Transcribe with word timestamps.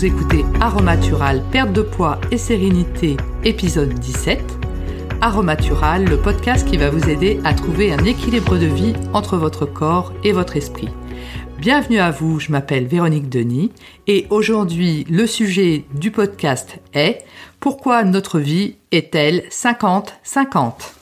vous 0.00 0.06
écoutez 0.06 0.46
Aromatural, 0.62 1.42
perte 1.52 1.74
de 1.74 1.82
poids 1.82 2.18
et 2.30 2.38
sérénité, 2.38 3.18
épisode 3.44 3.92
17. 3.92 4.42
Aromatural, 5.20 6.06
le 6.06 6.16
podcast 6.16 6.66
qui 6.66 6.78
va 6.78 6.88
vous 6.88 7.10
aider 7.10 7.38
à 7.44 7.52
trouver 7.52 7.92
un 7.92 8.02
équilibre 8.06 8.56
de 8.56 8.64
vie 8.64 8.94
entre 9.12 9.36
votre 9.36 9.66
corps 9.66 10.14
et 10.24 10.32
votre 10.32 10.56
esprit. 10.56 10.88
Bienvenue 11.58 11.98
à 11.98 12.10
vous, 12.10 12.40
je 12.40 12.50
m'appelle 12.50 12.86
Véronique 12.86 13.28
Denis 13.28 13.72
et 14.06 14.26
aujourd'hui 14.30 15.04
le 15.10 15.26
sujet 15.26 15.84
du 15.92 16.10
podcast 16.10 16.78
est 16.94 17.18
Pourquoi 17.58 18.02
notre 18.02 18.38
vie 18.38 18.76
est-elle 18.92 19.42
50-50 19.50 20.99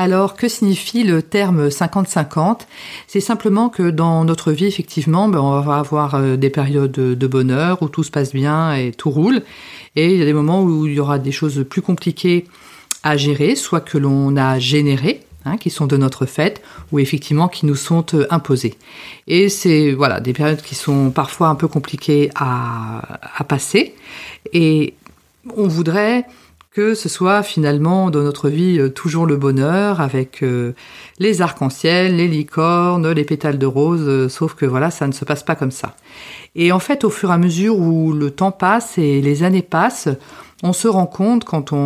alors, 0.00 0.36
que 0.36 0.46
signifie 0.46 1.02
le 1.02 1.22
terme 1.22 1.70
50-50 1.70 2.60
C'est 3.08 3.18
simplement 3.18 3.68
que 3.68 3.90
dans 3.90 4.24
notre 4.24 4.52
vie, 4.52 4.66
effectivement, 4.66 5.28
ben, 5.28 5.40
on 5.40 5.60
va 5.60 5.78
avoir 5.78 6.14
euh, 6.14 6.36
des 6.36 6.50
périodes 6.50 6.92
de 6.92 7.26
bonheur 7.26 7.82
où 7.82 7.88
tout 7.88 8.04
se 8.04 8.12
passe 8.12 8.32
bien 8.32 8.72
et 8.74 8.92
tout 8.92 9.10
roule. 9.10 9.42
Et 9.96 10.12
il 10.12 10.18
y 10.20 10.22
a 10.22 10.24
des 10.24 10.32
moments 10.32 10.62
où 10.62 10.86
il 10.86 10.94
y 10.94 11.00
aura 11.00 11.18
des 11.18 11.32
choses 11.32 11.66
plus 11.68 11.82
compliquées 11.82 12.44
à 13.02 13.16
gérer, 13.16 13.56
soit 13.56 13.80
que 13.80 13.98
l'on 13.98 14.36
a 14.36 14.60
généré, 14.60 15.24
hein, 15.44 15.56
qui 15.56 15.68
sont 15.68 15.88
de 15.88 15.96
notre 15.96 16.26
fait, 16.26 16.62
ou 16.92 17.00
effectivement 17.00 17.48
qui 17.48 17.66
nous 17.66 17.74
sont 17.74 18.06
euh, 18.14 18.24
imposées. 18.30 18.76
Et 19.26 19.48
c'est 19.48 19.90
voilà 19.90 20.20
des 20.20 20.32
périodes 20.32 20.62
qui 20.62 20.76
sont 20.76 21.10
parfois 21.10 21.48
un 21.48 21.56
peu 21.56 21.66
compliquées 21.66 22.30
à, 22.36 23.18
à 23.36 23.42
passer. 23.42 23.96
Et 24.52 24.94
on 25.56 25.66
voudrait 25.66 26.24
que 26.78 26.94
ce 26.94 27.08
soit 27.08 27.42
finalement 27.42 28.08
dans 28.08 28.22
notre 28.22 28.48
vie 28.48 28.78
euh, 28.78 28.88
toujours 28.88 29.26
le 29.26 29.36
bonheur 29.36 30.00
avec 30.00 30.44
euh, 30.44 30.76
les 31.18 31.42
arcs-en-ciel, 31.42 32.14
les 32.14 32.28
licornes, 32.28 33.10
les 33.10 33.24
pétales 33.24 33.58
de 33.58 33.66
rose, 33.66 34.04
euh, 34.06 34.28
sauf 34.28 34.54
que 34.54 34.64
voilà, 34.64 34.92
ça 34.92 35.08
ne 35.08 35.12
se 35.12 35.24
passe 35.24 35.42
pas 35.42 35.56
comme 35.56 35.72
ça. 35.72 35.96
Et 36.54 36.70
en 36.70 36.78
fait, 36.78 37.02
au 37.02 37.10
fur 37.10 37.30
et 37.30 37.32
à 37.32 37.36
mesure 37.36 37.76
où 37.76 38.12
le 38.12 38.30
temps 38.30 38.52
passe 38.52 38.96
et 38.96 39.20
les 39.20 39.42
années 39.42 39.62
passent, 39.62 40.08
on 40.62 40.72
se 40.72 40.86
rend 40.86 41.06
compte 41.06 41.42
quand 41.42 41.72
on, 41.72 41.76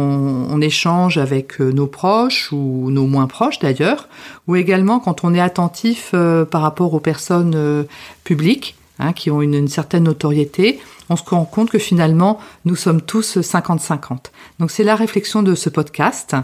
on 0.51 0.61
échange 0.61 1.17
avec 1.17 1.59
nos 1.61 1.87
proches 1.87 2.53
ou 2.53 2.91
nos 2.91 3.07
moins 3.07 3.29
proches 3.29 3.61
d'ailleurs, 3.61 4.11
ou 4.47 4.57
également 4.57 5.01
quand 5.01 5.25
on 5.25 5.33
est 5.33 5.41
attentif 5.41 6.15
par 6.51 6.61
rapport 6.61 6.93
aux 6.93 7.01
personnes 7.01 7.87
publiques, 8.25 8.77
Hein, 9.03 9.12
qui 9.12 9.33
ont 9.33 9.42
une, 9.42 9.67
certaine 9.67 10.05
notoriété, 10.05 10.78
on 11.11 11.17
se 11.17 11.25
rend 11.25 11.45
compte 11.45 11.70
que 11.70 11.78
finalement, 11.78 12.39
nous 12.64 12.77
sommes 12.77 13.03
tous 13.03 13.39
50-50. 13.39 14.27
Donc 14.61 14.70
c'est 14.70 14.84
la 14.84 14.95
réflexion 14.95 15.42
de 15.42 15.56
ce 15.56 15.69
podcast. 15.69 16.36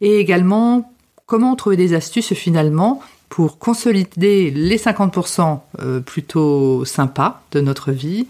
Et 0.00 0.18
également, 0.18 0.90
comment 1.26 1.54
trouver 1.54 1.76
des 1.76 1.92
astuces 1.92 2.32
finalement 2.32 3.02
pour 3.28 3.58
consolider 3.58 4.50
les 4.50 4.78
50% 4.78 5.60
euh, 5.80 6.00
plutôt 6.00 6.86
sympas 6.86 7.42
de 7.52 7.60
notre 7.60 7.92
vie 7.92 8.26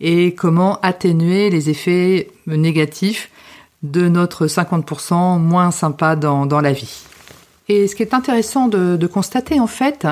et 0.00 0.34
comment 0.34 0.80
atténuer 0.80 1.50
les 1.50 1.70
effets 1.70 2.32
négatifs 2.48 3.30
de 3.84 4.08
notre 4.08 4.48
50% 4.48 5.38
moins 5.38 5.70
sympa 5.70 6.16
dans, 6.16 6.46
dans, 6.46 6.60
la 6.60 6.72
vie. 6.72 7.04
Et 7.68 7.86
ce 7.86 7.94
qui 7.94 8.02
est 8.02 8.12
intéressant 8.12 8.66
de, 8.66 8.96
de 8.96 9.06
constater 9.06 9.60
en 9.60 9.68
fait, 9.68 10.08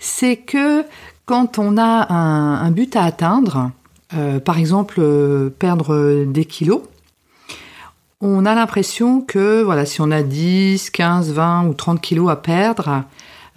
c'est 0.00 0.38
que 0.38 0.84
quand 1.28 1.58
on 1.58 1.76
a 1.76 2.10
un, 2.10 2.70
but 2.70 2.96
à 2.96 3.04
atteindre, 3.04 3.70
euh, 4.14 4.40
par 4.40 4.58
exemple 4.58 4.94
euh, 4.98 5.50
perdre 5.50 6.24
des 6.24 6.46
kilos, 6.46 6.80
on 8.22 8.46
a 8.46 8.54
l'impression 8.54 9.20
que 9.20 9.62
voilà, 9.62 9.84
si 9.84 10.00
on 10.00 10.10
a 10.10 10.22
10, 10.22 10.88
15, 10.88 11.32
20 11.32 11.66
ou 11.66 11.74
30 11.74 12.00
kilos 12.00 12.30
à 12.30 12.36
perdre, 12.36 13.04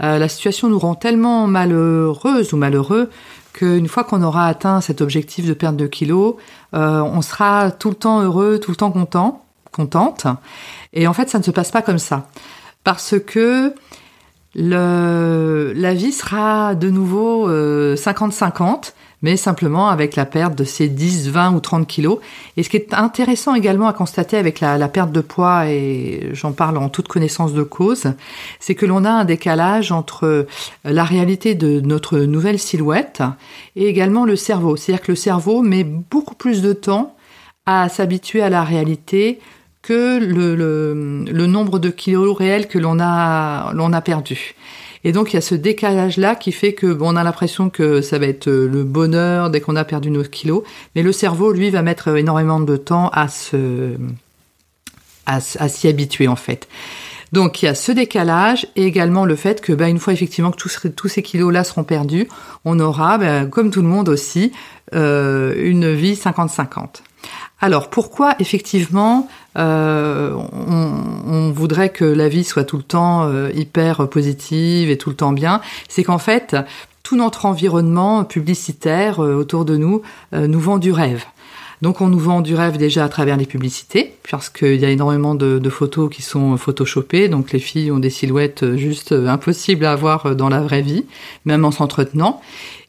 euh, 0.04 0.20
la 0.20 0.28
situation 0.28 0.68
nous 0.68 0.80
rend 0.80 0.96
tellement 0.96 1.48
malheureuse 1.48 2.54
ou 2.54 2.58
malheureux 2.58 3.10
qu'une 3.54 3.88
fois 3.88 4.04
qu'on 4.04 4.22
aura 4.22 4.48
atteint 4.48 4.82
cet 4.82 5.00
objectif 5.00 5.48
de 5.48 5.54
perdre 5.54 5.78
de 5.78 5.88
kilos, 5.88 6.36
on 6.74 7.22
sera 7.22 7.72
tout 7.72 7.90
le 7.90 7.96
temps 7.96 8.22
heureux, 8.22 8.60
tout 8.60 8.72
le 8.72 8.78
temps 8.78 8.92
content, 8.92 9.46
contente. 9.72 10.26
Et 10.92 11.08
en 11.08 11.14
fait, 11.14 11.30
ça 11.30 11.38
ne 11.38 11.44
se 11.44 11.52
passe 11.52 11.72
pas 11.72 11.82
comme 11.82 12.00
ça. 12.00 12.28
Parce 12.84 13.16
que 13.20 13.74
le, 14.54 15.72
la 15.76 15.94
vie 15.94 16.12
sera 16.12 16.76
de 16.76 16.90
nouveau 16.90 17.50
50-50, 17.50 18.60
euh, 18.60 18.76
mais 19.22 19.38
simplement 19.38 19.88
avec 19.88 20.16
la 20.16 20.26
perte 20.26 20.56
de 20.56 20.64
ces 20.64 20.90
10, 20.90 21.30
20 21.30 21.54
ou 21.54 21.60
30 21.60 21.88
kilos. 21.88 22.20
Et 22.58 22.64
ce 22.64 22.70
qui 22.70 22.78
est 22.78 22.94
intéressant 22.94 23.56
également 23.56 23.88
à 23.88 23.94
constater 23.94 24.36
avec 24.38 24.60
la, 24.60 24.78
la 24.78 24.90
perte 24.90 25.12
de 25.12 25.22
poids, 25.22 25.68
et 25.68 26.32
j'en 26.34 26.52
parle 26.52 26.78
en 26.78 26.90
toute 26.90 27.08
connaissance 27.08 27.54
de 27.54 27.64
cause, 27.64 28.14
c'est 28.60 28.76
que 28.76 28.86
l'on 28.86 29.06
a 29.06 29.12
un 29.12 29.26
décalage 29.26 29.92
entre 29.92 30.48
la 30.84 31.04
réalité 31.04 31.56
de 31.56 31.80
notre 31.80 32.20
nouvelle 32.20 32.60
silhouette 32.60 33.24
et 33.76 33.88
également 33.88 34.26
le 34.26 34.36
cerveau. 34.36 34.76
C'est-à-dire 34.76 35.06
que 35.06 35.12
le 35.14 35.18
cerveau 35.18 35.62
met 35.62 35.84
beaucoup 35.86 36.36
plus 36.36 36.62
de 36.62 36.74
temps 36.74 37.16
à 37.66 37.88
s'habituer 37.90 38.42
à 38.42 38.50
la 38.50 38.64
réalité 38.64 39.40
que 39.82 40.20
le, 40.20 40.56
le, 40.56 41.48
nombre 41.48 41.80
de 41.80 41.90
kilos 41.90 42.38
réels 42.38 42.68
que 42.68 42.78
l'on 42.78 43.00
a, 43.00 43.72
l'on 43.74 43.94
a 43.94 44.02
perdu. 44.02 44.56
Et 45.04 45.12
donc 45.12 45.34
il 45.34 45.36
y 45.36 45.38
a 45.38 45.42
ce 45.42 45.56
décalage-là 45.56 46.36
qui 46.36 46.52
fait 46.52 46.74
que 46.74 46.98
on 47.02 47.16
a 47.16 47.24
l'impression 47.24 47.70
que 47.70 48.02
ça 48.02 48.20
va 48.20 48.28
être 48.28 48.48
euh, 48.48 48.68
le 48.68 48.84
bonheur 48.84 49.50
dès 49.50 49.60
qu'on 49.60 49.76
a 49.76 49.84
perdu 49.84 50.12
nos 50.12 50.24
kilos, 50.24 50.64
mais 50.96 51.02
le 51.02 51.12
cerveau, 51.12 51.52
lui, 51.52 51.72
va 51.72 51.82
mettre 51.82 52.16
énormément 52.16 52.60
de 52.60 52.78
temps 52.78 53.10
à 53.10 53.28
se, 53.28 53.96
à, 55.26 55.40
s'y 55.40 55.88
habituer 55.88 56.28
en 56.28 56.36
fait. 56.36 56.68
Donc 57.32 57.64
il 57.64 57.66
y 57.66 57.68
a 57.70 57.76
ce 57.76 57.92
décalage 57.92 58.68
et 58.76 58.86
également 58.86 59.26
le 59.26 59.36
fait 59.36 59.62
que 59.62 59.74
bah, 59.74 59.88
une 59.88 60.00
fois 60.00 60.14
effectivement 60.14 60.52
que 60.52 60.58
tous, 60.58 60.88
tous 60.96 61.08
ces 61.08 61.24
kilos-là 61.24 61.64
seront 61.64 61.86
perdus, 61.86 62.28
on 62.66 62.80
aura, 62.80 63.18
bah, 63.18 63.46
comme 63.46 63.72
tout 63.72 63.82
le 63.82 63.88
monde 63.88 64.10
aussi, 64.10 64.52
euh, 64.94 65.56
une 65.58 65.94
vie 65.94 66.14
50-50. 66.14 67.02
Alors 67.60 67.90
pourquoi 67.90 68.36
effectivement 68.40 69.28
euh, 69.58 70.34
on, 70.34 71.52
voudrait 71.52 71.90
que 71.90 72.06
la 72.06 72.28
vie 72.28 72.44
soit 72.44 72.64
tout 72.64 72.78
le 72.78 72.84
temps 72.84 73.24
euh, 73.24 73.52
hyper 73.54 74.08
positive 74.10 74.90
et 74.90 74.98
tout 74.98 75.10
le 75.10 75.16
temps 75.16 75.32
bien? 75.32 75.62
C'est 75.88 76.04
qu'en 76.04 76.18
fait, 76.18 76.56
tout 77.04 77.16
notre 77.16 77.46
environnement 77.46 78.24
publicitaire 78.24 79.24
euh, 79.24 79.36
autour 79.36 79.66
de 79.66 79.78
nous 79.78 80.02
nous 80.34 80.60
vend 80.60 80.78
du 80.78 80.92
rêve. 80.92 81.24
Donc 81.82 82.00
on 82.00 82.08
nous 82.08 82.20
vend 82.20 82.42
du 82.42 82.54
rêve 82.54 82.78
déjà 82.78 83.06
à 83.06 83.10
travers 83.10 83.38
les 83.38 83.48
publicités, 83.48 84.14
parce 84.30 84.50
qu'il 84.50 84.76
y 84.76 84.86
a 84.86 84.90
énormément 84.90 85.34
de, 85.34 85.70
photos 85.70 86.12
qui 86.12 86.22
sont 86.22 86.56
photoshopées, 86.58 87.28
donc 87.28 87.52
les 87.52 87.60
filles 87.60 87.92
ont 87.92 87.98
des 87.98 88.12
silhouettes 88.12 88.76
juste 88.76 89.14
impossibles 89.14 89.86
à 89.86 89.94
avoir 89.94 90.36
dans 90.36 90.50
la 90.50 90.62
vraie 90.62 90.84
vie, 90.84 91.06
même 91.46 91.66
en 91.66 91.72
s'entretenant. 91.72 92.40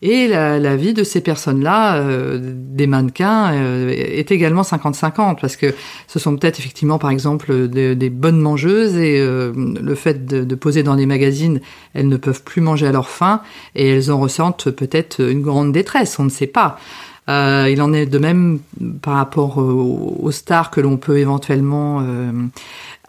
Et 0.02 0.26
la, 0.26 0.76
vie 0.76 0.94
de 0.94 1.04
ces 1.04 1.20
personnes-là, 1.20 1.94
euh, 1.94 2.38
des 2.42 2.88
mannequins, 2.88 3.52
euh, 3.52 3.88
est 3.88 4.32
également 4.32 4.62
50-50, 4.62 5.40
parce 5.40 5.56
que 5.56 5.74
ce 6.08 6.18
sont 6.18 6.36
peut-être 6.36 6.58
effectivement, 6.58 6.98
par 6.98 7.10
exemple, 7.10 7.68
des, 7.68 8.10
bonnes 8.10 8.40
mangeuses, 8.40 8.96
et 8.96 9.20
euh, 9.20 9.52
le 9.56 9.94
fait 9.94 10.26
de, 10.26 10.54
poser 10.56 10.82
dans 10.82 10.96
des 10.96 11.06
magazines, 11.06 11.60
elles 11.94 12.08
ne 12.08 12.16
peuvent 12.16 12.42
plus 12.42 12.60
manger 12.60 12.88
à 12.88 12.92
leur 12.92 13.08
faim, 13.08 13.42
et 13.76 13.88
elles 13.88 14.10
en 14.10 14.18
ressentent 14.18 14.70
peut-être 14.70 15.20
une 15.20 15.40
grande 15.40 15.72
détresse, 15.72 16.18
on 16.18 16.24
ne 16.24 16.30
sait 16.30 16.48
pas. 16.48 16.78
Euh, 17.28 17.68
il 17.70 17.80
en 17.80 17.92
est 17.92 18.06
de 18.06 18.18
même 18.18 18.58
par 19.00 19.14
rapport 19.14 19.58
aux, 19.58 20.30
stars 20.32 20.70
que 20.70 20.80
l'on 20.80 20.96
peut 20.96 21.18
éventuellement 21.18 22.00
euh, 22.00 22.32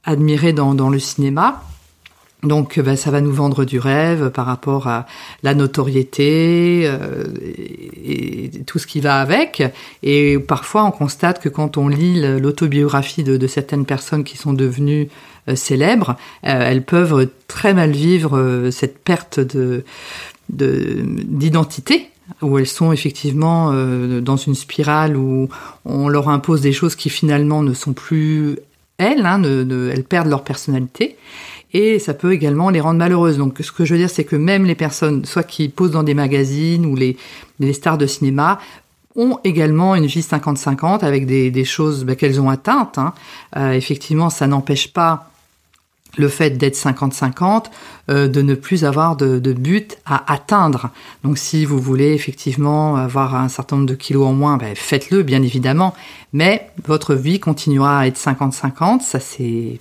admirer 0.03 0.53
dans, 0.53 0.75
dans, 0.75 0.89
le 0.89 0.99
cinéma. 0.99 1.63
Donc 2.43 2.77
bah, 2.79 2.97
ça 2.97 3.09
va 3.09 3.21
nous 3.21 3.31
vendre 3.31 3.63
du 3.63 3.79
rêve 3.79 4.29
par 4.29 4.45
rapport 4.45 4.87
à 4.87 5.05
la 5.43 5.55
notoriété 5.55 6.83
euh, 6.85 7.23
et, 8.05 8.51
tout 8.67 8.79
ce 8.79 8.87
qui 8.87 8.99
va 8.99 9.21
avec. 9.21 9.63
Et 10.03 10.37
parfois 10.39 10.83
on 10.83 10.91
constate 10.91 11.41
que 11.41 11.49
quand 11.49 11.77
on 11.77 11.87
lit 11.87 12.21
l'autobiographie 12.39 13.23
de, 13.23 13.37
de, 13.37 13.47
certaines 13.47 13.85
personnes 13.85 14.25
qui 14.25 14.37
sont 14.37 14.53
devenues 14.53 15.07
euh, 15.47 15.55
célèbres, 15.55 16.17
euh, 16.45 16.69
elles 16.69 16.83
peuvent 16.83 17.29
très 17.47 17.73
mal 17.73 17.91
vivre 17.91 18.69
cette 18.71 18.99
perte 18.99 19.39
de 19.39 19.83
d'identité 20.49 22.09
où 22.41 22.57
elles 22.57 22.67
sont 22.67 22.91
effectivement 22.91 23.71
euh, 23.71 24.21
dans 24.21 24.37
une 24.37 24.55
spirale 24.55 25.15
où 25.15 25.49
on 25.85 26.07
leur 26.07 26.29
impose 26.29 26.61
des 26.61 26.73
choses 26.73 26.95
qui 26.95 27.09
finalement 27.09 27.63
ne 27.63 27.73
sont 27.73 27.93
plus 27.93 28.57
elles, 28.97 29.25
hein, 29.25 29.41
elles 29.43 30.03
perdent 30.03 30.29
leur 30.29 30.43
personnalité. 30.43 31.17
Et 31.73 31.97
ça 31.97 32.13
peut 32.13 32.33
également 32.33 32.69
les 32.69 32.79
rendre 32.79 32.99
malheureuses. 32.99 33.37
Donc 33.37 33.57
ce 33.59 33.71
que 33.71 33.83
je 33.83 33.93
veux 33.93 33.99
dire, 33.99 34.09
c'est 34.09 34.23
que 34.23 34.35
même 34.35 34.65
les 34.65 34.75
personnes, 34.75 35.25
soit 35.25 35.43
qui 35.43 35.69
posent 35.69 35.91
dans 35.91 36.03
des 36.03 36.13
magazines 36.13 36.85
ou 36.85 36.95
les, 36.95 37.17
stars 37.73 37.97
de 37.97 38.05
cinéma, 38.05 38.59
ont 39.15 39.39
également 39.43 39.95
une 39.95 40.05
vie 40.05 40.21
50-50 40.21 41.03
avec 41.03 41.25
des, 41.25 41.51
des 41.51 41.65
choses 41.65 42.03
bah, 42.03 42.15
qu'elles 42.15 42.39
ont 42.39 42.49
atteintes. 42.49 42.97
Hein. 42.97 43.13
Euh, 43.57 43.71
effectivement, 43.71 44.29
ça 44.29 44.47
n'empêche 44.47 44.93
pas 44.93 45.31
le 46.17 46.27
fait 46.27 46.51
d'être 46.51 46.75
50-50, 46.75 47.65
euh, 48.09 48.27
de 48.27 48.41
ne 48.41 48.55
plus 48.55 48.85
avoir 48.85 49.15
de, 49.15 49.39
but 49.53 49.97
à 50.05 50.31
atteindre. 50.31 50.89
Donc 51.23 51.37
si 51.37 51.65
vous 51.65 51.79
voulez 51.79 52.13
effectivement 52.13 52.95
avoir 52.95 53.35
un 53.35 53.49
certain 53.49 53.77
nombre 53.77 53.89
de 53.89 53.95
kilos 53.95 54.27
en 54.27 54.33
moins, 54.33 54.57
ben, 54.57 54.75
faites-le 54.75 55.23
bien 55.23 55.41
évidemment, 55.41 55.93
mais 56.33 56.69
votre 56.85 57.15
vie 57.15 57.39
continuera 57.39 57.99
à 57.99 58.07
être 58.07 58.17
50-50, 58.17 59.01
ça 59.01 59.19
c'est 59.19 59.79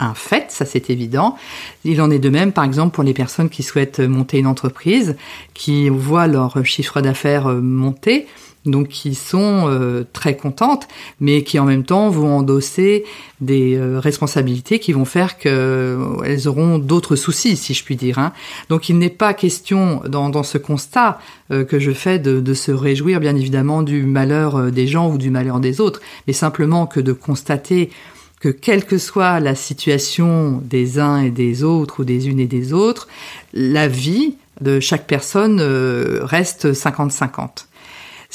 un 0.00 0.14
fait, 0.14 0.46
ça 0.48 0.64
c'est 0.64 0.90
évident. 0.90 1.36
Il 1.84 2.00
en 2.00 2.10
est 2.10 2.18
de 2.18 2.28
même, 2.28 2.52
par 2.52 2.64
exemple, 2.64 2.94
pour 2.94 3.04
les 3.04 3.14
personnes 3.14 3.48
qui 3.48 3.62
souhaitent 3.62 4.00
monter 4.00 4.38
une 4.38 4.46
entreprise, 4.46 5.16
qui 5.54 5.88
voient 5.88 6.26
leur 6.26 6.64
chiffre 6.64 7.00
d'affaires 7.00 7.46
euh, 7.46 7.60
monter, 7.60 8.26
donc 8.64 8.88
qui 8.88 9.14
sont 9.14 9.66
euh, 9.68 10.04
très 10.14 10.36
contentes, 10.36 10.88
mais 11.20 11.42
qui 11.42 11.58
en 11.58 11.64
même 11.64 11.84
temps 11.84 12.08
vont 12.08 12.38
endosser 12.38 13.04
des 13.42 13.76
euh, 13.76 14.00
responsabilités 14.00 14.78
qui 14.78 14.94
vont 14.94 15.04
faire 15.04 15.36
qu'elles 15.36 16.48
auront 16.48 16.78
d'autres 16.78 17.14
soucis, 17.14 17.56
si 17.56 17.74
je 17.74 17.84
puis 17.84 17.96
dire. 17.96 18.18
Hein. 18.18 18.32
Donc 18.70 18.88
il 18.88 18.98
n'est 18.98 19.10
pas 19.10 19.34
question 19.34 20.00
dans, 20.08 20.42
ce 20.42 20.58
constat 20.58 21.18
que 21.50 21.78
je 21.78 21.90
fais 21.90 22.18
de, 22.18 22.40
de, 22.40 22.54
se 22.54 22.72
réjouir, 22.72 23.20
bien 23.20 23.36
évidemment, 23.36 23.82
du 23.82 24.04
malheur 24.04 24.72
des 24.72 24.86
gens 24.86 25.10
ou 25.10 25.18
du 25.18 25.30
malheur 25.30 25.60
des 25.60 25.80
autres, 25.80 26.00
mais 26.26 26.32
simplement 26.32 26.86
que 26.86 27.00
de 27.00 27.12
constater 27.12 27.90
que 28.44 28.50
quelle 28.50 28.84
que 28.84 28.98
soit 28.98 29.40
la 29.40 29.54
situation 29.54 30.60
des 30.62 30.98
uns 30.98 31.22
et 31.22 31.30
des 31.30 31.62
autres 31.62 32.00
ou 32.00 32.04
des 32.04 32.28
unes 32.28 32.40
et 32.40 32.46
des 32.46 32.74
autres, 32.74 33.08
la 33.54 33.88
vie 33.88 34.36
de 34.60 34.80
chaque 34.80 35.06
personne 35.06 35.60
euh, 35.62 36.18
reste 36.20 36.70
50-50. 36.70 37.64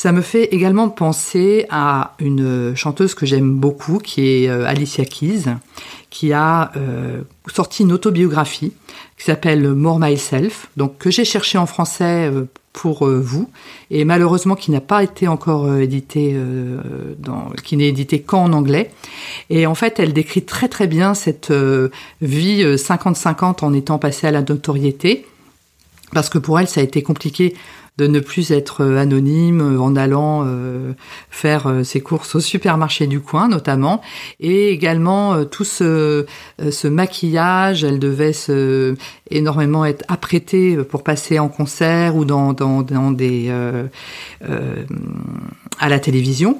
Ça 0.01 0.13
me 0.13 0.22
fait 0.22 0.46
également 0.54 0.88
penser 0.88 1.66
à 1.69 2.16
une 2.19 2.74
chanteuse 2.74 3.16
que 3.16 3.25
j'aime 3.25 3.56
beaucoup, 3.56 3.98
qui 3.98 4.30
est 4.30 4.48
euh, 4.48 4.66
Alicia 4.66 5.04
Keys, 5.04 5.57
qui 6.10 6.31
a 6.31 6.72
euh, 6.78 7.24
sorti 7.54 7.84
une 7.84 7.92
autobiographie 7.92 8.72
qui 9.18 9.25
s'appelle 9.25 9.74
More 9.74 10.00
Myself, 10.00 10.69
donc 10.78 10.98
que 11.00 11.12
j'ai 11.12 11.25
cherché 11.25 11.57
en 11.57 11.66
français 11.66 12.31
pour 12.72 13.06
euh, 13.06 13.19
vous 13.19 13.50
et 13.92 14.06
malheureusement 14.06 14.56
qui 14.56 14.72
n'a 14.72 14.80
pas 14.80 15.04
été 15.04 15.28
encore 15.28 15.75
édité 15.75 16.34
dans, 17.18 17.50
qui 17.66 17.75
n'est 17.75 17.90
édité 17.90 18.22
qu'en 18.22 18.54
anglais. 18.54 18.92
Et 19.50 19.66
en 19.66 19.75
fait 19.75 20.00
elle 20.00 20.13
décrit 20.13 20.44
très 20.44 20.69
très 20.69 20.88
bien 20.88 21.13
cette 21.13 21.52
vie 22.22 22.63
50-50 22.63 23.66
en 23.66 23.74
étant 23.74 24.00
passée 24.00 24.28
à 24.28 24.31
la 24.31 24.44
notoriété 24.44 25.25
parce 26.13 26.30
que 26.30 26.38
pour 26.38 26.57
elle 26.57 26.69
ça 26.69 26.80
a 26.80 26.84
été 26.86 27.04
compliqué 27.04 27.54
de 28.00 28.07
ne 28.07 28.22
plus 28.22 28.51
être 28.51 28.86
euh, 28.86 28.98
anonyme 28.98 29.60
euh, 29.60 29.81
en 29.81 29.98
allant 29.98 30.46
euh, 30.46 30.94
faire 31.30 31.81
ses 31.84 32.00
courses 32.00 32.34
au 32.36 32.40
supermarché 32.40 33.07
du 33.07 33.19
coin 33.19 33.50
notamment. 33.50 34.01
Et 34.40 34.69
également 34.69 35.44
tout 35.46 35.66
ce, 35.66 36.25
ce 36.72 36.88
maquillage 36.88 37.84
elle 37.84 38.00
devait 38.00 38.34
se 38.34 38.96
énormément 39.30 39.84
être 39.84 40.06
apprêtée 40.07 40.78
pour 40.78 41.04
passer 41.04 41.40
en 41.40 41.50
concert 41.50 42.16
ou 42.16 42.24
dans, 42.24 42.54
dans, 42.54 42.81
dans 42.81 43.12
des 43.12 43.51
à 45.80 45.90
la 45.90 46.00
télévision. 46.00 46.60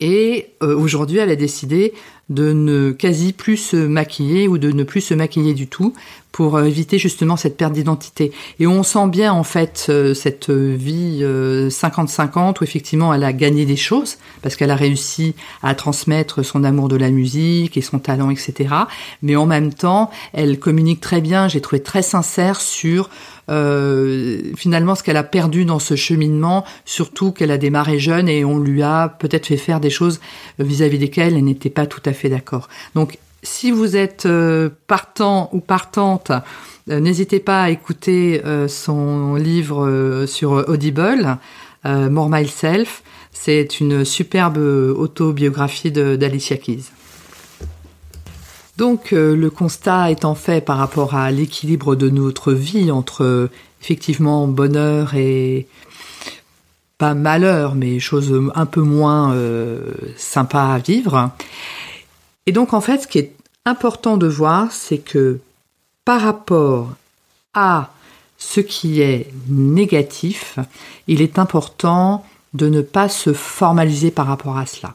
Et 0.00 0.50
aujourd'hui 0.60 1.18
elle 1.18 1.30
a 1.30 1.36
décidé 1.36 1.92
de 2.30 2.52
ne 2.52 2.92
quasi 2.92 3.32
plus 3.32 3.56
se 3.56 3.76
maquiller 3.76 4.48
ou 4.48 4.56
de 4.56 4.70
ne 4.70 4.84
plus 4.84 5.00
se 5.00 5.14
maquiller 5.14 5.52
du 5.52 5.66
tout 5.66 5.92
pour 6.32 6.56
euh, 6.56 6.64
éviter 6.64 6.98
justement 6.98 7.36
cette 7.36 7.56
perte 7.56 7.72
d'identité. 7.72 8.32
Et 8.58 8.66
on 8.66 8.82
sent 8.82 9.08
bien 9.08 9.32
en 9.32 9.44
fait 9.44 9.86
euh, 9.88 10.14
cette 10.14 10.50
vie 10.50 11.22
50-50 11.22 12.38
euh, 12.38 12.52
où 12.60 12.64
effectivement 12.64 13.12
elle 13.14 13.24
a 13.24 13.32
gagné 13.32 13.66
des 13.66 13.76
choses 13.76 14.18
parce 14.42 14.56
qu'elle 14.56 14.70
a 14.70 14.76
réussi 14.76 15.34
à 15.62 15.74
transmettre 15.74 16.44
son 16.44 16.64
amour 16.64 16.88
de 16.88 16.96
la 16.96 17.10
musique 17.10 17.76
et 17.76 17.82
son 17.82 17.98
talent, 17.98 18.30
etc. 18.30 18.74
Mais 19.22 19.36
en 19.36 19.46
même 19.46 19.72
temps, 19.72 20.10
elle 20.32 20.58
communique 20.58 21.00
très 21.00 21.20
bien, 21.20 21.48
j'ai 21.48 21.60
trouvé 21.60 21.82
très 21.82 22.02
sincère 22.02 22.60
sur 22.60 23.10
euh, 23.50 24.40
finalement 24.56 24.94
ce 24.94 25.02
qu'elle 25.02 25.16
a 25.16 25.24
perdu 25.24 25.64
dans 25.64 25.80
ce 25.80 25.96
cheminement, 25.96 26.64
surtout 26.84 27.32
qu'elle 27.32 27.50
a 27.50 27.58
démarré 27.58 27.98
jeune 27.98 28.28
et 28.28 28.44
on 28.44 28.58
lui 28.58 28.82
a 28.82 29.08
peut-être 29.08 29.46
fait 29.46 29.56
faire 29.56 29.80
des 29.80 29.90
choses 29.90 30.20
vis-à-vis 30.58 30.98
desquelles 30.98 31.36
elle 31.36 31.44
n'était 31.44 31.70
pas 31.70 31.86
tout 31.86 32.02
à 32.04 32.12
fait 32.12 32.28
d'accord. 32.28 32.68
Donc 32.94 33.18
si 33.42 33.70
vous 33.70 33.96
êtes 33.96 34.26
euh, 34.26 34.68
partant 34.86 35.48
ou 35.52 35.60
partante, 35.60 36.32
euh, 36.88 37.00
n'hésitez 37.00 37.40
pas 37.40 37.62
à 37.62 37.70
écouter 37.70 38.42
son 38.68 39.34
livre 39.34 40.24
sur 40.26 40.52
Audible, 40.68 41.38
More 41.84 42.28
Myself. 42.28 43.02
C'est 43.32 43.80
une 43.80 44.04
superbe 44.04 44.58
autobiographie 44.58 45.92
d'Alicia 45.92 46.56
Keys. 46.56 46.90
Donc 48.80 49.12
euh, 49.12 49.36
le 49.36 49.50
constat 49.50 50.10
étant 50.10 50.34
fait 50.34 50.64
par 50.64 50.78
rapport 50.78 51.14
à 51.14 51.30
l'équilibre 51.30 51.96
de 51.96 52.08
notre 52.08 52.54
vie 52.54 52.90
entre 52.90 53.50
effectivement 53.82 54.48
bonheur 54.48 55.14
et 55.14 55.66
pas 56.96 57.12
malheur, 57.12 57.74
mais 57.74 57.98
choses 57.98 58.32
un 58.54 58.64
peu 58.64 58.80
moins 58.80 59.34
euh, 59.34 59.92
sympas 60.16 60.72
à 60.72 60.78
vivre. 60.78 61.30
Et 62.46 62.52
donc 62.52 62.72
en 62.74 62.80
fait, 62.80 63.02
ce 63.02 63.06
qui 63.06 63.18
est 63.18 63.34
important 63.64 64.16
de 64.16 64.26
voir, 64.26 64.72
c'est 64.72 64.98
que 64.98 65.40
par 66.04 66.22
rapport 66.22 66.88
à 67.54 67.90
ce 68.38 68.60
qui 68.60 69.00
est 69.02 69.32
négatif, 69.48 70.58
il 71.06 71.20
est 71.20 71.38
important 71.38 72.24
de 72.54 72.68
ne 72.68 72.80
pas 72.80 73.08
se 73.08 73.32
formaliser 73.32 74.10
par 74.10 74.26
rapport 74.26 74.56
à 74.56 74.66
cela. 74.66 74.94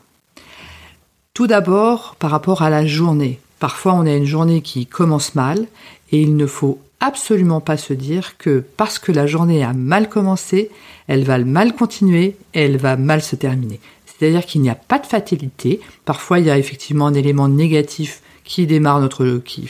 Tout 1.33 1.47
d'abord, 1.47 2.15
par 2.17 2.31
rapport 2.31 2.61
à 2.61 2.69
la 2.69 2.85
journée. 2.85 3.39
Parfois, 3.59 3.93
on 3.93 4.05
a 4.05 4.13
une 4.13 4.25
journée 4.25 4.61
qui 4.61 4.85
commence 4.85 5.35
mal 5.35 5.67
et 6.11 6.21
il 6.21 6.35
ne 6.35 6.47
faut 6.47 6.79
absolument 6.99 7.61
pas 7.61 7.77
se 7.77 7.93
dire 7.93 8.37
que 8.37 8.63
parce 8.77 8.99
que 8.99 9.11
la 9.11 9.27
journée 9.27 9.63
a 9.63 9.73
mal 9.73 10.09
commencé, 10.09 10.71
elle 11.07 11.23
va 11.23 11.37
mal 11.39 11.75
continuer 11.75 12.35
elle 12.53 12.77
va 12.77 12.97
mal 12.97 13.21
se 13.21 13.35
terminer. 13.35 13.79
C'est-à-dire 14.17 14.45
qu'il 14.45 14.61
n'y 14.61 14.69
a 14.69 14.75
pas 14.75 14.99
de 14.99 15.05
fatalité. 15.05 15.81
Parfois, 16.05 16.39
il 16.39 16.45
y 16.45 16.49
a 16.49 16.57
effectivement 16.57 17.07
un 17.07 17.13
élément 17.13 17.49
négatif 17.49 18.21
qui 18.43 18.65
démarre 18.67 18.99
notre, 19.01 19.41
qui, 19.43 19.69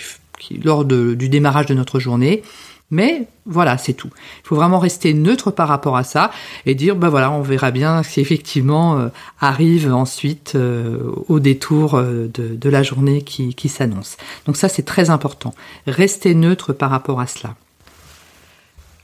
lors 0.64 0.86
du 0.86 1.30
démarrage 1.30 1.66
de 1.66 1.74
notre 1.74 2.00
journée. 2.00 2.44
Mais 2.92 3.28
voilà, 3.48 3.80
c'est 3.80 3.94
tout. 3.94 4.10
Il 4.44 4.48
faut 4.48 4.56
vraiment 4.56 4.78
rester 4.78 5.14
neutre 5.16 5.50
par 5.50 5.68
rapport 5.68 5.98
à 5.98 6.04
ça 6.04 6.30
et 6.68 6.76
dire, 6.76 6.96
ben 6.96 7.10
voilà, 7.10 7.32
on 7.32 7.42
verra 7.42 7.72
bien 7.72 8.04
si 8.04 8.22
effectivement 8.22 9.00
euh, 9.00 9.08
arrive 9.42 9.92
ensuite 9.92 10.54
euh, 10.56 11.12
au 11.28 11.40
détour 11.40 11.96
euh, 11.96 12.30
de, 12.32 12.70
la 12.70 12.84
journée 12.84 13.24
qui, 13.24 13.56
qui 13.56 13.70
s'annonce. 13.70 14.18
Donc 14.46 14.56
ça, 14.56 14.70
c'est 14.70 14.84
très 14.84 15.10
important. 15.10 15.56
Rester 15.88 16.36
neutre 16.36 16.74
par 16.74 16.92
rapport 16.92 17.20
à 17.20 17.26
cela. 17.26 17.56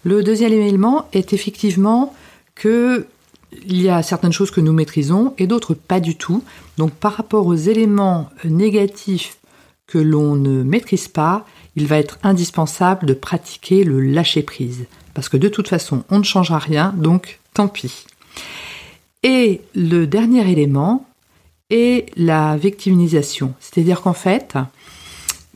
Le 0.03 0.23
deuxième 0.23 0.53
élément 0.53 1.07
est 1.11 1.33
effectivement 1.33 2.13
que 2.53 3.07
il 3.65 3.81
y 3.81 3.89
a 3.89 4.01
certaines 4.03 4.31
choses 4.31 4.51
que 4.51 4.61
nous 4.61 4.73
maîtrisons 4.73 5.33
et 5.37 5.47
d'autres 5.47 5.73
pas 5.73 5.99
du 5.99 6.15
tout. 6.15 6.43
Donc 6.77 6.91
par 6.91 7.13
rapport 7.13 7.47
aux 7.47 7.55
éléments 7.55 8.29
négatifs 8.43 9.37
que 9.87 9.97
l'on 9.97 10.35
ne 10.35 10.63
maîtrise 10.63 11.07
pas, 11.07 11.45
il 11.75 11.87
va 11.87 11.97
être 11.97 12.17
indispensable 12.23 13.05
de 13.05 13.13
pratiquer 13.13 13.83
le 13.83 14.01
lâcher-prise. 14.01 14.85
Parce 15.13 15.29
que 15.29 15.37
de 15.37 15.49
toute 15.49 15.67
façon, 15.67 16.03
on 16.09 16.19
ne 16.19 16.23
changera 16.23 16.59
rien, 16.59 16.93
donc 16.97 17.39
tant 17.53 17.67
pis. 17.67 18.05
Et 19.23 19.61
le 19.75 20.05
dernier 20.05 20.49
élément 20.49 21.05
est 21.69 22.09
la 22.17 22.57
victimisation. 22.57 23.53
C'est-à-dire 23.59 24.01
qu'en 24.01 24.13
fait, 24.13 24.55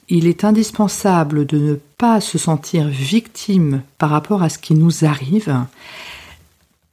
il 0.09 0.27
est 0.27 0.43
indispensable 0.43 1.45
de 1.45 1.57
ne 1.57 1.75
pas 1.97 2.21
se 2.21 2.37
sentir 2.37 2.87
victime 2.87 3.81
par 3.97 4.09
rapport 4.09 4.43
à 4.43 4.49
ce 4.49 4.59
qui 4.59 4.75
nous 4.75 5.05
arrive, 5.05 5.55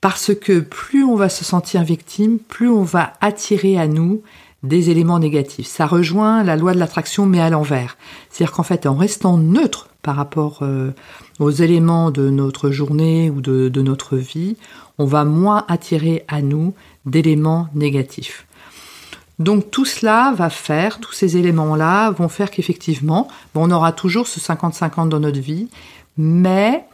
parce 0.02 0.34
que 0.34 0.58
plus 0.58 1.04
on 1.04 1.14
va 1.14 1.30
se 1.30 1.44
sentir 1.44 1.84
victime, 1.84 2.38
plus 2.40 2.68
on 2.68 2.82
va 2.82 3.14
attirer 3.20 3.78
à 3.78 3.86
nous 3.86 4.20
des 4.64 4.90
éléments 4.90 5.20
négatifs. 5.20 5.68
Ça 5.68 5.86
rejoint 5.86 6.42
la 6.42 6.56
loi 6.56 6.74
de 6.74 6.78
l'attraction 6.80 7.24
mais 7.24 7.40
à 7.40 7.48
l'envers. 7.50 7.96
C'est-à-dire 8.28 8.52
qu'en 8.52 8.64
fait, 8.64 8.86
en 8.86 8.96
restant 8.96 9.38
neutre 9.38 9.88
par 10.02 10.16
rapport 10.16 10.58
euh, 10.62 10.90
aux 11.38 11.50
éléments 11.50 12.10
de 12.10 12.30
notre 12.30 12.70
journée 12.70 13.30
ou 13.30 13.40
de, 13.40 13.70
notre 13.80 14.16
vie, 14.16 14.56
on 14.98 15.04
va 15.04 15.24
moins 15.24 15.64
attirer 15.68 16.24
à 16.26 16.42
nous 16.42 16.74
d'éléments 17.06 17.68
négatifs. 17.72 18.46
Donc 19.38 19.70
tout 19.70 19.84
cela 19.84 20.34
va 20.36 20.50
faire, 20.50 20.98
tous 20.98 21.12
ces 21.12 21.36
éléments-là 21.36 22.10
vont 22.10 22.28
faire 22.28 22.50
qu'effectivement, 22.50 23.28
on 23.54 23.70
aura 23.70 23.92
toujours 23.92 24.26
ce 24.26 24.40
50-50 24.40 25.08
dans 25.08 25.20
notre 25.20 25.40
vie, 25.40 25.68
mais 26.16 26.84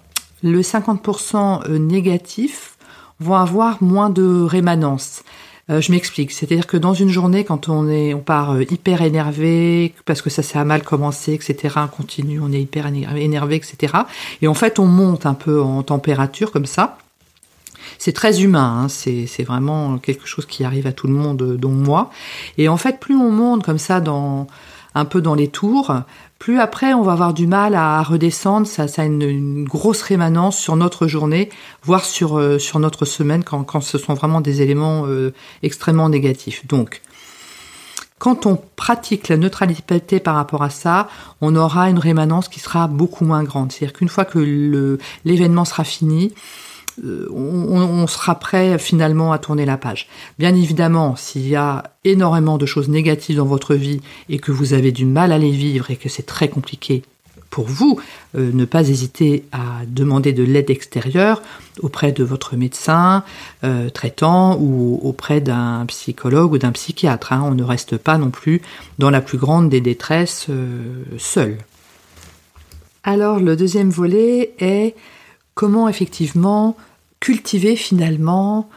le 0.43 0.61
50% 0.61 1.69
négatif 1.79 2.78
vont 3.21 3.35
avoir 3.35 3.83
moins 3.83 4.11
de 4.11 4.43
rémanence. 4.43 5.23
Euh, 5.71 5.83
je 5.83 5.93
m'explique. 5.93 6.33
C'est-à-dire 6.33 6.67
que 6.67 6.77
dans 6.77 6.95
une 6.95 7.11
journée, 7.11 7.45
quand 7.45 7.69
on 7.69 7.89
est, 7.91 8.15
on 8.15 8.21
part 8.21 8.53
euh, 8.53 8.63
hyper 8.71 9.03
énervé 9.03 9.95
parce 10.07 10.23
que 10.23 10.31
ça 10.31 10.43
s'est 10.43 10.63
mal 10.65 10.83
commencé, 10.83 11.35
etc. 11.35 11.75
On 11.77 11.89
continue, 11.89 12.41
on 12.41 12.53
est 12.53 12.63
hyper 12.63 12.87
énervé, 12.87 13.57
etc. 13.57 13.95
Et 14.41 14.49
en 14.49 14.55
fait, 14.55 14.79
on 14.79 14.87
monte 14.87 15.27
un 15.27 15.35
peu 15.35 15.61
en 15.61 15.83
température 15.83 16.53
comme 16.53 16.67
ça. 16.67 16.97
C'est 17.99 18.13
très 18.13 18.43
humain, 18.43 18.85
hein. 18.85 18.89
c'est 18.89 19.45
vraiment 19.45 19.99
quelque 19.99 20.27
chose 20.27 20.47
qui 20.47 20.63
arrive 20.63 20.87
à 20.87 20.93
tout 20.93 21.07
le 21.07 21.15
monde, 21.15 21.43
euh, 21.43 21.57
dont 21.57 21.71
moi. 21.71 22.11
Et 22.57 22.69
en 22.69 22.77
fait, 22.77 23.01
plus 23.01 23.17
on 23.17 23.31
monte 23.31 23.65
comme 23.65 23.79
ça 23.79 24.01
dans 24.01 24.47
un 24.99 25.05
peu 25.05 25.21
dans 25.21 25.35
les 25.35 25.49
tours, 25.49 25.95
plus 26.39 26.61
après 26.61 26.95
on 26.95 27.03
va 27.03 27.13
avoir 27.13 27.35
du 27.35 27.47
mal 27.47 27.75
à 27.75 28.03
redescendre, 28.03 28.67
ça, 28.67 28.87
a 28.97 29.05
une, 29.05 29.65
grosse 29.65 30.03
rémanence 30.03 30.59
sur 30.59 30.77
notre 30.77 31.07
journée, 31.07 31.51
voire 31.83 32.05
sur, 32.05 32.39
euh, 32.39 32.59
notre 32.77 33.05
semaine 33.05 33.45
quand, 33.45 33.65
quand 33.65 33.81
ce 33.81 33.99
sont 33.99 34.15
vraiment 34.15 34.41
des 34.41 34.63
éléments 34.63 35.07
euh, 35.07 35.33
extrêmement 35.63 36.09
négatifs. 36.09 36.67
Donc, 36.67 37.03
Quand 38.19 38.47
on 38.47 38.59
pratique 38.77 39.29
la 39.29 39.37
neutralité 39.37 40.19
par 40.19 40.35
rapport 40.35 40.63
à 40.63 40.71
ça, 40.71 41.09
on 41.41 41.55
aura 41.55 41.89
une 41.89 41.99
rémanence 41.99 42.49
qui 42.49 42.59
sera 42.59 42.89
beaucoup 42.89 43.25
moins 43.25 43.45
grande. 43.45 43.71
C'est-à-dire 43.71 43.97
qu'une 43.97 44.09
fois 44.09 44.25
que 44.25 44.99
l'événement 45.25 45.65
sera 45.65 45.85
fini, 45.85 46.33
euh, 47.05 47.29
on, 47.31 48.07
sera 48.07 48.39
prêt 48.39 48.79
finalement 48.79 49.33
à 49.33 49.39
tourner 49.39 49.67
la 49.67 49.77
page. 49.77 50.09
Bien 50.39 50.55
évidemment, 50.55 51.17
s'il 51.17 51.47
y 51.47 51.57
a 51.57 51.93
énormément 52.05 52.59
de 52.59 52.67
choses 52.67 52.89
négatives 52.89 53.37
dans 53.37 53.45
votre 53.45 53.75
vie 53.75 54.01
et 54.29 54.39
que 54.39 54.53
vous 54.53 54.73
avez 54.73 54.93
du 54.93 55.05
mal 55.05 55.33
à 55.33 55.39
les 55.39 55.51
vivre 55.51 55.91
et 55.91 55.97
que 55.97 56.09
c'est 56.09 56.25
très 56.25 56.49
compliqué 56.49 57.03
pour 57.51 57.67
vous, 57.67 57.99
euh, 58.37 58.51
ne 58.53 58.65
pas 58.65 58.89
hésiter 58.89 59.45
à 59.53 59.85
demander 59.87 60.33
de 60.33 60.43
l'aide 60.43 60.71
extérieure 60.71 61.43
auprès 61.81 62.13
de 62.13 62.25
votre 62.25 62.57
médecin 62.57 63.25
euh, 63.65 63.91
traitant 63.91 64.57
ou 64.59 65.01
auprès 65.03 65.41
d'un 65.41 65.85
psychologue 65.87 66.53
ou 66.53 66.59
d'un 66.59 66.73
psychiatre. 66.73 67.33
Hein. 67.33 67.43
On 67.45 67.55
ne 67.55 67.65
reste 67.65 67.97
pas 67.97 68.19
non 68.19 68.31
plus 68.31 68.61
dans 68.99 69.11
la 69.11 69.21
plus 69.21 69.39
grande 69.39 69.69
des 69.69 69.81
détresses 69.81 70.49
seul. 71.19 71.59
Alors 73.05 73.39
le 73.41 73.57
deuxième 73.57 73.91
volet 73.91 74.53
est 74.59 74.95
comment 75.59 75.89
effectivement 75.89 76.77
cultiver 77.19 77.75
finalement 77.75 78.71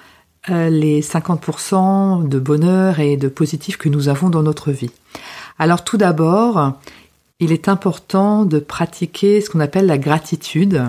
euh, 0.50 0.72
les 0.72 1.04
50% 1.04 2.28
de 2.28 2.40
bonheur 2.40 3.00
et 3.00 3.18
de 3.18 3.28
positif 3.28 3.78
que 3.78 3.88
nous 3.88 4.10
avons 4.10 4.32
dans 4.32 4.42
notre 4.42 4.72
vie. 4.72 4.90
Alors 5.60 5.84
tout 5.84 5.98
d'abord, 5.98 6.74
il 7.40 7.52
est 7.52 7.70
important 7.70 8.46
de 8.46 8.58
pratiquer 8.58 9.42
ce 9.42 9.52
qu'on 9.52 9.60
appelle 9.60 9.86
la 9.86 10.00
gratitude 10.00 10.82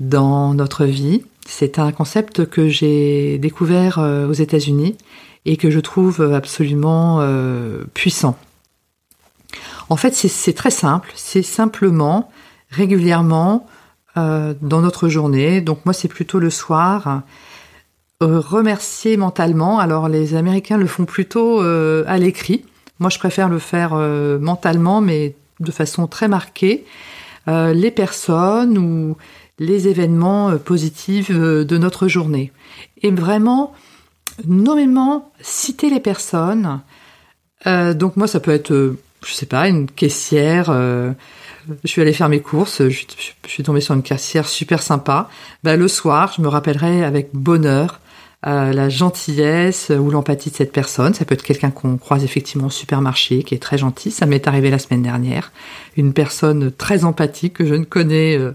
dans 0.00 0.54
notre 0.54 0.86
vie. 0.86 1.22
C'est 1.46 1.78
un 1.78 1.92
concept 1.92 2.46
que 2.46 2.68
j'ai 2.68 3.36
découvert 3.36 3.98
euh, 3.98 4.26
aux 4.26 4.32
États-Unis 4.32 4.96
et 5.44 5.58
que 5.58 5.70
je 5.70 5.80
trouve 5.80 6.22
absolument 6.32 7.18
euh, 7.20 7.84
puissant. 7.92 8.38
En 9.90 9.96
fait, 9.96 10.14
c'est 10.14 10.54
très 10.54 10.70
simple. 10.70 11.12
C'est 11.14 11.42
simplement 11.42 12.30
régulièrement 12.70 13.66
euh, 14.16 14.54
dans 14.62 14.80
notre 14.80 15.08
journée. 15.08 15.60
Donc 15.60 15.84
moi, 15.84 15.92
c'est 15.92 16.06
plutôt 16.06 16.38
le 16.38 16.48
soir. 16.48 17.22
Euh, 18.22 18.38
remercier 18.38 19.16
mentalement. 19.16 19.80
Alors 19.80 20.08
les 20.08 20.36
Américains 20.36 20.76
le 20.76 20.86
font 20.86 21.04
plutôt 21.04 21.60
euh, 21.60 22.04
à 22.06 22.16
l'écrit. 22.16 22.64
Moi, 23.00 23.10
je 23.10 23.18
préfère 23.18 23.48
le 23.48 23.58
faire 23.58 23.96
mentalement, 24.40 25.00
mais 25.00 25.34
de 25.58 25.72
façon 25.72 26.06
très 26.06 26.28
marquée. 26.28 26.84
les 27.48 27.90
personnes 27.90 28.78
ou 28.78 29.16
les 29.58 29.88
événements 29.88 30.56
positifs 30.58 31.32
de 31.32 31.76
notre 31.76 32.06
journée. 32.06 32.52
Et 33.02 33.10
vraiment, 33.10 33.74
nommément, 34.46 35.32
citer 35.40 35.90
les 35.90 35.98
personnes. 35.98 36.82
donc 37.66 38.16
moi, 38.16 38.28
ça 38.28 38.38
peut 38.38 38.52
être, 38.52 38.94
je 39.26 39.32
sais 39.32 39.46
pas, 39.46 39.66
une 39.66 39.90
caissière 39.90 40.70
je 41.82 41.88
suis 41.88 42.00
allée 42.00 42.12
faire 42.12 42.28
mes 42.28 42.40
courses, 42.40 42.88
je, 42.88 43.04
suis 43.46 43.62
tombée 43.62 43.80
sur 43.80 43.94
une 43.94 44.02
caissière 44.02 44.46
super 44.46 44.82
sympa. 44.82 45.28
Bah, 45.62 45.76
le 45.76 45.88
soir, 45.88 46.32
je 46.36 46.42
me 46.42 46.48
rappellerai 46.48 47.04
avec 47.04 47.30
bonheur 47.32 48.00
euh, 48.46 48.72
la 48.72 48.90
gentillesse 48.90 49.90
ou 49.90 50.10
l'empathie 50.10 50.50
de 50.50 50.56
cette 50.56 50.72
personne. 50.72 51.14
Ça 51.14 51.24
peut 51.24 51.34
être 51.34 51.42
quelqu'un 51.42 51.70
qu'on 51.70 51.96
croise 51.96 52.24
effectivement 52.24 52.66
au 52.66 52.70
supermarché, 52.70 53.42
qui 53.42 53.54
est 53.54 53.62
très 53.62 53.78
gentil. 53.78 54.10
Ça 54.10 54.26
m'est 54.26 54.46
arrivé 54.46 54.70
la 54.70 54.78
semaine 54.78 55.02
dernière. 55.02 55.50
Une 55.96 56.12
personne 56.12 56.70
très 56.70 57.04
empathique 57.04 57.54
que 57.54 57.64
je 57.64 57.74
ne 57.74 57.84
connais 57.84 58.36
euh, 58.36 58.54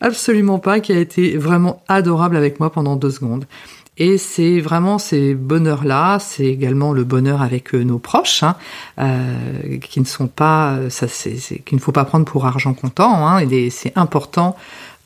absolument 0.00 0.60
pas, 0.60 0.78
qui 0.78 0.92
a 0.92 0.98
été 0.98 1.36
vraiment 1.36 1.82
adorable 1.88 2.36
avec 2.36 2.60
moi 2.60 2.70
pendant 2.70 2.94
deux 2.94 3.10
secondes. 3.10 3.46
Et 3.98 4.16
c'est 4.16 4.60
vraiment 4.60 4.98
ces 4.98 5.34
bonheurs-là, 5.34 6.18
c'est 6.20 6.46
également 6.46 6.92
le 6.92 7.04
bonheur 7.04 7.42
avec 7.42 7.74
euh, 7.74 7.82
nos 7.82 7.98
proches, 7.98 8.42
hein, 8.42 8.56
euh, 8.98 9.78
qui 9.78 10.00
ne 10.00 10.06
sont 10.06 10.28
pas, 10.28 10.78
ça, 10.88 11.08
c'est, 11.08 11.58
qu'il 11.64 11.76
ne 11.76 11.82
faut 11.82 11.92
pas 11.92 12.04
prendre 12.04 12.24
pour 12.24 12.46
argent 12.46 12.74
comptant. 12.74 13.26
Hein, 13.26 13.40
et 13.40 13.70
c'est 13.70 13.92
important 13.96 14.56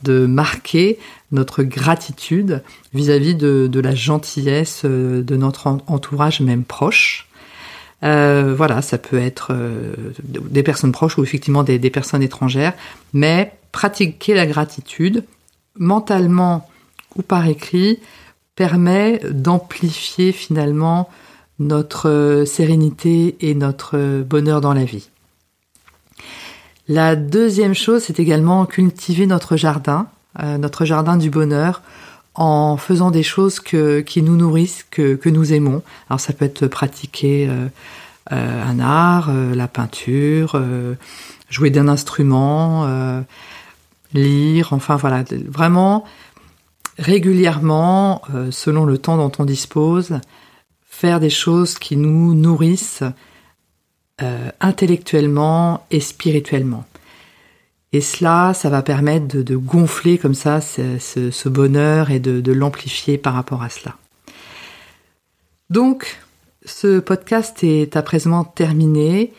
de 0.03 0.27
marquer 0.27 0.99
notre 1.31 1.63
gratitude 1.63 2.63
vis-à-vis 2.93 3.35
de, 3.35 3.81
la 3.81 3.95
gentillesse 3.95 4.83
euh, 4.85 5.23
de 5.23 5.37
notre 5.37 5.67
entourage, 5.67 6.41
même 6.41 6.65
proche. 6.65 7.29
Euh, 8.05 8.55
voilà, 8.57 8.83
ça 8.83 8.99
peut 8.99 9.19
être 9.19 9.49
euh, 9.53 9.95
des 10.25 10.63
personnes 10.63 10.93
proches 10.93 11.19
ou 11.19 11.23
effectivement 11.23 11.63
des 11.63 11.79
personnes 11.91 12.23
étrangères, 12.23 12.75
mais 13.13 13.53
pratiquer 13.71 14.35
la 14.35 14.47
gratitude 14.47 15.25
mentalement 15.79 16.69
ou 17.17 17.23
par 17.23 17.47
écrit, 17.47 17.99
permet 18.63 19.19
d'amplifier 19.29 20.31
finalement 20.31 21.11
notre 21.59 22.45
sérénité 22.47 23.35
et 23.41 23.57
notre 23.57 24.23
bonheur 24.23 24.61
dans 24.61 24.73
la 24.73 24.85
vie. 24.85 25.09
La 26.87 27.17
deuxième 27.17 27.75
chose, 27.75 28.05
c'est 28.05 28.21
également 28.21 28.65
cultiver 28.67 29.27
notre 29.27 29.57
jardin, 29.57 30.07
euh, 30.41 30.59
notre 30.59 30.85
jardin 30.85 31.17
du 31.17 31.29
bonheur, 31.29 31.83
en 32.37 32.77
faisant 32.77 33.11
des 33.11 33.25
choses 33.25 33.59
qui 33.59 34.23
nous 34.23 34.37
nourrissent, 34.37 34.87
que, 34.89 35.29
nous 35.29 35.53
aimons. 35.53 35.83
Alors 36.09 36.21
ça 36.21 36.33
peut 36.33 36.45
être 36.45 36.69
pratiquer 36.69 37.49
euh, 37.49 37.67
euh, 38.31 38.71
un 38.71 38.79
art, 38.79 39.33
la 39.33 39.67
peinture, 39.67 40.63
jouer 41.51 41.71
d'un 41.71 41.89
instrument, 41.89 42.87
lire, 44.15 44.73
enfin 44.73 44.95
voilà, 44.95 45.25
vraiment 45.49 46.05
régulièrement, 46.99 48.23
euh, 48.35 48.51
selon 48.51 48.85
le 48.85 48.99
temps 48.99 49.17
dont 49.17 49.33
on 49.39 49.45
dispose, 49.45 50.19
faire 50.83 51.21
des 51.21 51.31
choses 51.31 51.75
qui 51.79 51.97
nous 51.97 52.35
nourrissent 52.35 53.03
euh, 54.21 54.51
intellectuellement 54.61 55.87
et 55.91 56.01
spirituellement. 56.01 56.85
Et 57.93 58.01
cela, 58.01 58.55
ça 58.55 58.71
va 58.71 58.83
permettre 58.83 59.43
de, 59.43 59.57
gonfler 59.57 60.17
comme 60.17 60.35
ça 60.35 60.61
ce, 60.61 61.49
bonheur 61.49 62.11
et 62.11 62.21
de, 62.21 62.41
de 62.41 62.53
l'amplifier 62.53 63.19
par 63.19 63.35
rapport 63.35 63.63
à 63.63 63.69
cela. 63.69 63.97
Donc, 65.69 66.21
ce 66.65 67.01
podcast 67.01 67.65
est 67.65 67.97
à 67.97 68.03
présent 68.03 68.45
terminé 68.45 69.33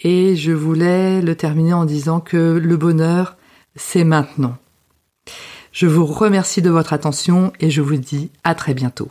et 0.00 0.36
je 0.36 0.52
voulais 0.52 1.20
le 1.20 1.34
terminer 1.34 1.72
en 1.72 1.84
disant 1.84 2.20
que 2.20 2.58
le 2.62 2.76
bonheur, 2.76 3.36
c'est 3.74 4.04
maintenant. 4.04 4.56
Je 5.72 5.86
vous 5.86 6.06
remercie 6.06 6.62
de 6.62 6.70
votre 6.70 6.92
attention 6.92 7.52
et 7.60 7.70
je 7.70 7.82
vous 7.82 7.96
dis 7.96 8.30
à 8.44 8.54
très 8.54 8.74
bientôt. 8.74 9.08